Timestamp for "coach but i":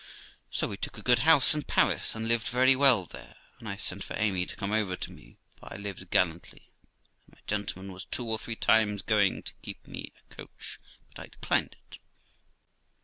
10.35-11.27